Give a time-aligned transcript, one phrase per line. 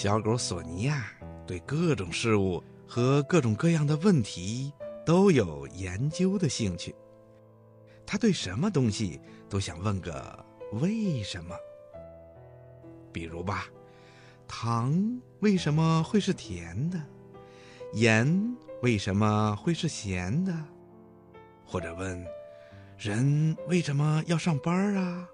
[0.00, 1.10] 小狗索尼娅
[1.44, 4.72] 对各种事物和各种各样的问题
[5.04, 6.94] 都有研究的兴趣。
[8.06, 11.56] 他对什么东西都想问个为什么。
[13.12, 13.66] 比如吧，
[14.46, 17.02] 糖为什么会是甜的？
[17.94, 20.54] 盐为什么会是咸的？
[21.66, 22.24] 或者问，
[22.96, 25.28] 人为什么要上班啊？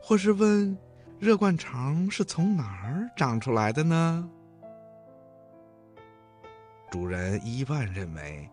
[0.00, 0.78] 或是问，
[1.20, 4.26] 热灌肠是从哪儿长出来的呢？
[6.90, 8.48] 主人伊万认为。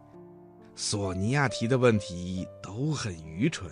[0.75, 3.71] 索尼娅提的问题都很愚蠢，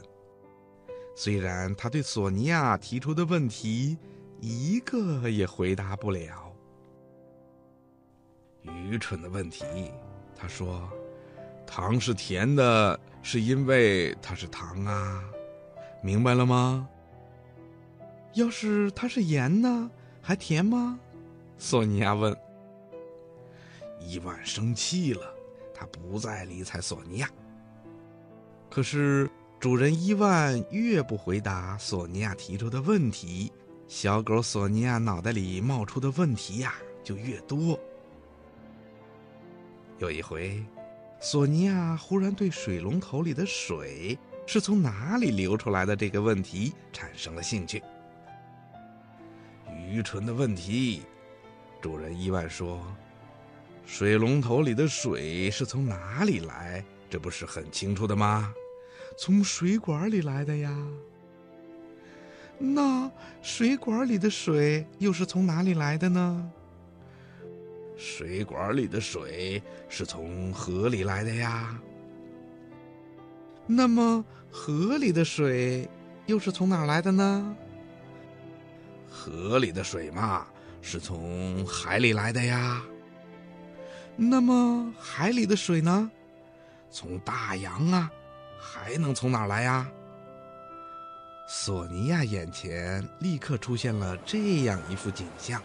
[1.14, 3.98] 虽然他对索尼娅提出的问题
[4.40, 6.52] 一个也回答不了。
[8.64, 9.66] 愚蠢的问题，
[10.36, 10.90] 他说
[11.68, 15.22] ：“糖是甜的，是因为它是糖啊，
[16.02, 16.88] 明白了吗？”
[18.36, 19.90] 要是它是盐呢，
[20.22, 21.00] 还甜吗？
[21.58, 22.36] 索尼娅问。
[24.00, 25.34] 伊万生气了。
[25.78, 27.30] 他不再理睬索尼娅。
[28.70, 33.52] 可是主人伊万越不回答索尼娅提出的问题，
[33.86, 37.78] 小狗索尼娅脑袋里冒出的问题呀就越多。
[39.98, 40.66] 有一回，
[41.20, 47.84] 索尼娅忽然对水龙头里的水是从哪里流出来的这个问题产生了兴趣。
[49.88, 51.04] 愚蠢的问题，
[51.82, 52.82] 主人伊万说。
[53.86, 56.84] 水龙头里的水是从哪里来？
[57.08, 58.52] 这不是很清楚的吗？
[59.18, 60.76] 从水管里来的呀。
[62.58, 66.52] 那水管里的水又是从哪里来的呢？
[67.96, 71.80] 水管里的水是从河里来的呀。
[73.68, 75.88] 那么河里的水
[76.26, 77.56] 又是从哪来的呢？
[79.16, 80.46] 河里的水嘛，
[80.82, 82.82] 是从海里来的呀。
[84.18, 86.12] 那么海里的水呢？
[86.92, 88.12] 从大洋啊，
[88.60, 89.88] 还能从哪儿来呀？
[91.48, 95.62] 索尼娅眼前立刻出现了这样一幅景象：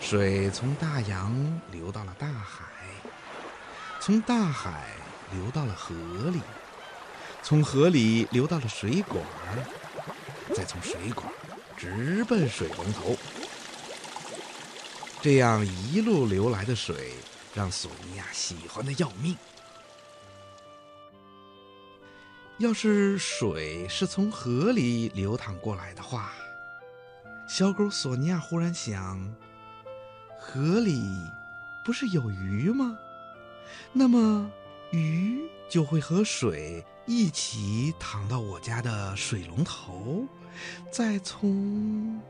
[0.00, 1.34] 水从大洋
[1.72, 2.64] 流到了大海，
[4.00, 4.84] 从大海
[5.32, 5.94] 流到了河
[6.30, 6.40] 里，
[7.48, 9.24] 从河里流到了水管，
[10.52, 11.32] 再从水管
[11.76, 13.16] 直奔水龙头。
[15.22, 17.12] 这样一路流来的水，
[17.54, 19.36] 让索尼娅喜欢的要命。
[22.58, 26.32] 要是水是从河里流淌过来的话，
[27.46, 29.24] 小狗索尼娅忽然想：
[30.36, 31.00] 河里
[31.84, 32.98] 不是有鱼吗？
[33.92, 34.50] 那么
[34.90, 40.26] 鱼就会和水一起淌到我家的水龙头，
[40.90, 42.20] 再从……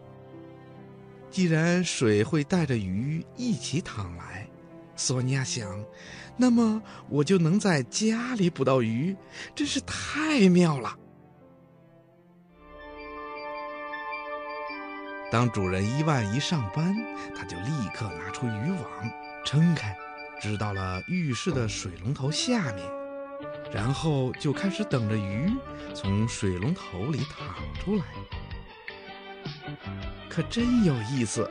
[1.31, 4.49] 既然水会带着鱼一起淌来，
[4.95, 5.85] 索尼娅想，
[6.37, 9.17] 那么我就能在家里捕到鱼，
[9.55, 10.97] 真是太妙了。
[15.31, 16.95] 当主人伊万一上班，
[17.35, 19.11] 他就立刻拿出渔网，
[19.45, 19.97] 撑开，
[20.41, 22.87] 支到了浴室的水龙头下面，
[23.77, 25.53] 然后就开始等着鱼
[25.95, 28.05] 从水龙头里淌出来。
[30.31, 31.51] 可真有意思，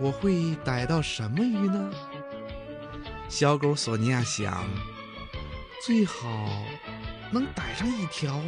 [0.00, 1.90] 我会逮到什么鱼呢？
[3.28, 4.64] 小狗索尼娅想，
[5.84, 6.48] 最好
[7.30, 8.40] 能逮上一条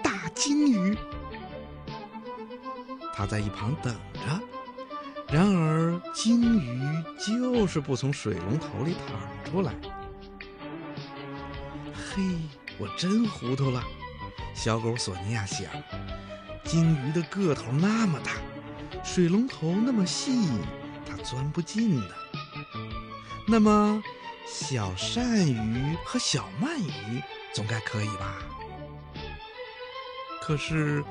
[0.00, 0.96] 大金鱼。
[3.12, 4.40] 它在一旁等着，
[5.28, 6.80] 然而金鱼
[7.18, 9.74] 就是不从水龙头里淌出来。
[12.16, 12.22] 嘿，
[12.78, 13.82] 我真糊涂了。
[14.54, 15.68] 小狗索尼娅想，
[16.62, 18.34] 鲸鱼的个头那么大。
[19.02, 20.48] 水龙头那么细，
[21.04, 22.14] 它钻不进的。
[23.48, 24.00] 那么，
[24.46, 27.20] 小鳝鱼和小鳗鱼
[27.52, 28.36] 总该可以吧？
[30.40, 31.02] 可是，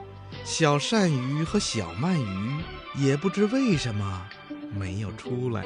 [0.45, 2.63] 小鳝鱼和小鳗鱼
[2.95, 4.25] 也不知为什么
[4.73, 5.65] 没有出来。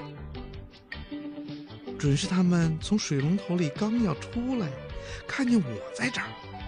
[1.99, 4.67] 准是他们从水龙头里刚要出来，
[5.27, 6.27] 看见我在这儿，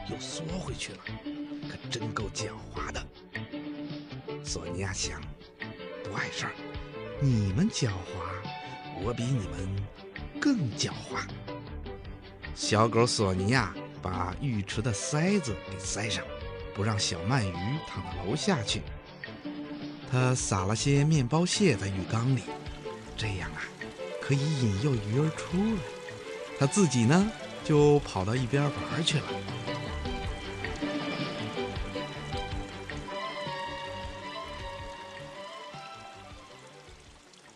[0.09, 0.99] 又缩回去了。
[1.69, 3.05] 可真够狡猾的，
[4.43, 5.21] 索尼娅想。
[6.03, 6.51] 不碍事儿，
[7.21, 7.93] 你们狡猾，
[9.03, 9.83] 我比你们
[10.39, 11.21] 更狡猾。
[12.55, 13.71] 小狗索尼娅
[14.01, 16.25] 把浴池的塞子给塞上，
[16.73, 17.53] 不让小鳗鱼
[17.87, 18.81] 躺到楼下去。
[20.11, 22.41] 他撒了些面包屑在浴缸里，
[23.15, 23.61] 这样啊，
[24.19, 25.81] 可以引诱鱼儿出来。
[26.57, 27.31] 他自己呢，
[27.63, 29.25] 就跑到一边玩去了。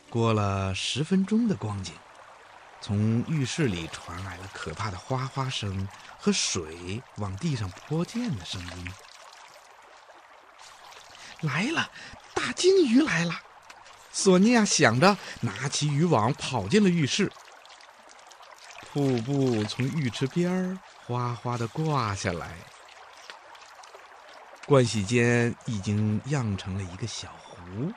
[0.09, 1.93] 过了十分钟的光景，
[2.79, 5.87] 从浴室里传来了可怕的哗哗声
[6.19, 8.91] 和水往地上泼溅的声音。
[11.41, 11.89] 来了，
[12.35, 13.33] 大鲸鱼来了！
[14.11, 17.31] 索尼娅想着，拿起渔网跑进了浴室。
[18.93, 22.55] 瀑布从浴池边儿哗哗的挂下来，
[24.67, 27.91] 盥洗间已经漾成了一个小湖。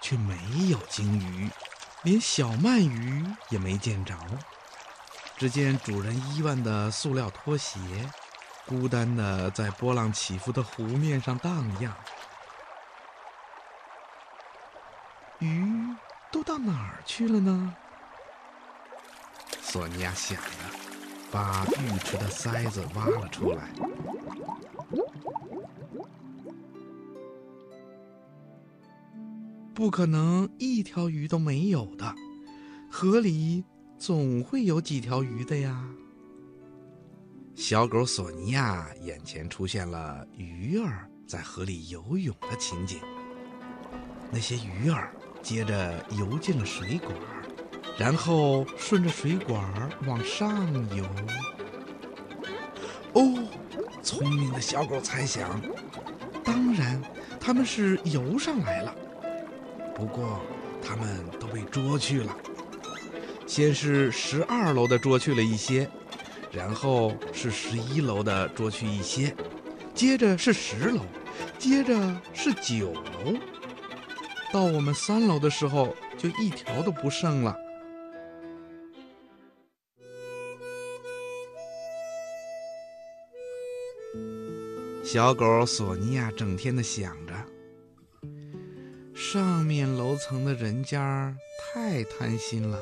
[0.00, 0.36] 却没
[0.68, 1.48] 有鲸鱼，
[2.02, 4.16] 连小鳗鱼也没见着。
[5.36, 7.78] 只见主人伊万的塑料拖鞋，
[8.66, 11.94] 孤单的在波浪起伏的湖面上荡漾。
[15.38, 15.96] 鱼
[16.32, 17.76] 都到哪儿去了呢？
[19.72, 20.42] 索尼娅想着，
[21.30, 23.72] 把浴池的塞子挖了出来。
[29.72, 32.14] 不可能一条鱼都没有的，
[32.90, 33.64] 河里
[33.96, 35.82] 总会有几条鱼的呀。
[37.54, 43.00] 小狗索尼娅眼前出现了鱼儿在河里游泳的情景。
[44.30, 47.16] 那些鱼儿接着游进了水管，
[47.98, 49.62] 然后顺着水管
[50.06, 50.66] 往上
[50.96, 51.04] 游。
[53.12, 53.44] 哦，
[54.02, 55.60] 聪明的小狗猜想，
[56.42, 57.00] 当然，
[57.38, 58.94] 它们是游上来了。
[59.94, 60.40] 不过，
[60.82, 62.34] 他们都被捉去了。
[63.46, 65.88] 先是十二楼的捉去了一些，
[66.50, 69.36] 然后是十一楼的捉去一些，
[69.94, 71.02] 接着是十楼，
[71.58, 71.94] 接着
[72.32, 73.34] 是九楼。
[74.50, 77.54] 到我们三楼的时候，就一条都不剩了。
[85.04, 87.34] 小狗索尼娅整天的想着。
[89.14, 91.36] 上面楼层的人家
[91.74, 92.78] 太贪心了，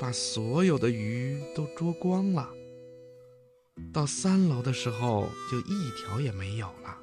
[0.00, 2.48] 把所有的鱼都捉光了。
[3.92, 6.96] 到三楼的时候，就一条也没有了。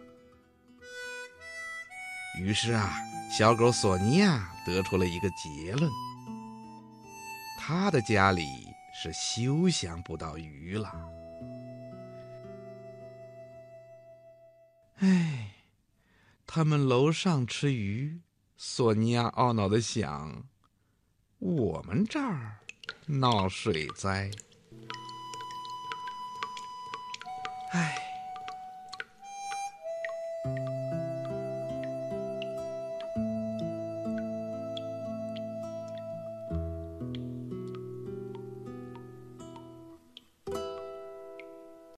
[2.40, 2.94] 于是啊，
[3.38, 5.92] 小狗索尼娅得出了一个结论：
[7.60, 8.44] 他的家里
[8.94, 10.92] 是休想不到鱼了。
[16.56, 18.22] 他们楼上吃鱼，
[18.56, 20.46] 索尼娅懊恼的想
[21.38, 22.60] ：“我们这儿
[23.08, 24.32] 闹水灾。”